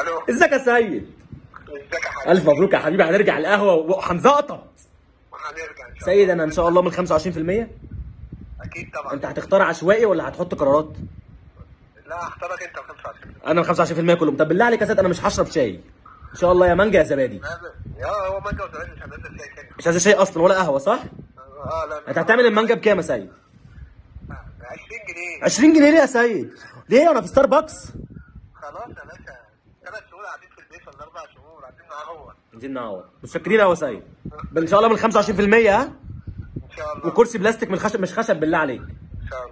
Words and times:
ألو. 0.00 0.20
ازيك 0.30 0.52
يا 0.52 0.58
سيد؟ 0.58 1.10
ازيك 1.68 2.04
يا 2.04 2.10
حبيبي؟ 2.10 2.32
ألف 2.32 2.48
مبروك 2.48 2.72
يا 2.72 2.78
حبيبي. 2.78 3.02
هنرجع 3.02 3.38
القهوة 3.38 3.74
وهنزقطط 3.74 4.66
هنرجع 5.32 5.62
إن 5.62 5.76
شاء 5.76 5.86
الله. 5.88 6.04
سيد 6.04 6.30
أنا 6.30 6.44
إن 6.44 6.50
شاء 6.50 6.68
الله 6.68 6.82
من 6.82 6.90
25% 6.92 6.96
أكيد 8.62 8.90
طبعا. 8.94 9.12
أنت 9.12 9.26
هتختار 9.26 9.62
عشوائي 9.62 10.04
ولا 10.04 10.28
هتحط 10.28 10.54
قرارات؟ 10.54 10.88
لا 12.06 12.28
هختارك 12.28 12.62
أنت 12.62 12.76
25 12.76 13.34
أنا 13.46 13.60
من 13.60 14.14
25% 14.16 14.20
كلهم. 14.20 14.36
طب 14.36 14.48
بالله 14.48 14.64
عليك 14.64 14.80
يا 14.80 14.86
سيد 14.86 14.98
أنا 14.98 15.08
مش 15.08 15.24
هشرب 15.24 15.46
شاي. 15.46 15.80
إن 16.32 16.36
شاء 16.36 16.52
الله 16.52 16.66
يا 16.66 16.74
مانجا 16.74 16.98
يا 16.98 17.04
زبادي. 17.04 17.40
يا 17.98 18.06
هو 18.06 18.40
مانجا 18.40 18.64
وزبادي 18.64 18.90
مش 18.92 19.02
هننزل 19.02 19.38
شاي 19.38 19.48
تاني. 19.56 19.68
مش 19.78 19.86
عايز 19.86 20.04
شاي 20.04 20.14
أصلا 20.14 20.42
ولا 20.42 20.54
قهوة 20.54 20.78
صح؟ 20.78 21.00
آه 21.38 21.86
لا 21.90 22.08
أنت 22.08 22.18
هتعمل 22.18 22.46
المانجا 22.46 22.74
بكام 22.74 22.96
يا 22.96 23.02
سيد؟ 23.02 23.30
20 24.30 24.88
جنيه. 25.08 25.44
20 25.44 25.72
جنيه 25.72 25.90
ليه 25.90 25.98
يا 25.98 26.06
سيد؟ 26.06 26.50
ليه؟ 26.88 27.10
أنا 27.10 27.20
في 27.20 27.26
ستاربكس. 27.26 27.86
خلاص 28.54 28.88
يا 28.88 29.04
باشا. 29.04 29.36
قاعدين 30.30 30.48
في 30.56 30.60
البيت 30.62 30.88
ولا 30.88 31.02
أربع 31.02 31.22
شهور 31.34 31.60
قاعدين 31.60 31.86
نعوض. 31.90 32.34
عايزين 32.52 32.72
نعوض. 32.72 33.04
متشكرين 33.22 33.60
قوي 33.60 33.76
سيد 33.76 34.02
إن 34.58 34.66
شاء 34.66 34.80
الله 34.80 34.88
من 34.88 34.96
25% 34.96 35.68
ها 35.68 35.82
إن 35.82 36.70
شاء 36.76 36.96
الله. 36.96 37.06
وكرسي 37.06 37.38
بلاستيك 37.38 37.70
من 37.70 37.78
خشب 37.78 38.00
مش 38.00 38.18
خشب 38.18 38.36
بالله 38.40 38.58
عليك. 38.58 38.80
إن 38.80 39.28
شاء 39.30 39.38
الله. 39.38 39.48